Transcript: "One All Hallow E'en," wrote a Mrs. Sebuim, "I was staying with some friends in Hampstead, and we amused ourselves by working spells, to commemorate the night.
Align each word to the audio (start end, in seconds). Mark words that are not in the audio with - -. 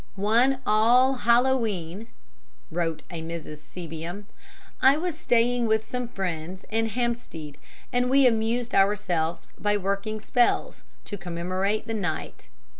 "One 0.15 0.57
All 0.65 1.13
Hallow 1.13 1.63
E'en," 1.67 2.07
wrote 2.71 3.03
a 3.11 3.21
Mrs. 3.21 3.59
Sebuim, 3.59 4.25
"I 4.81 4.97
was 4.97 5.15
staying 5.15 5.67
with 5.67 5.85
some 5.87 6.07
friends 6.07 6.65
in 6.71 6.87
Hampstead, 6.87 7.57
and 7.93 8.09
we 8.09 8.25
amused 8.25 8.73
ourselves 8.73 9.53
by 9.59 9.77
working 9.77 10.19
spells, 10.19 10.81
to 11.05 11.19
commemorate 11.19 11.85
the 11.85 11.93
night. 11.93 12.49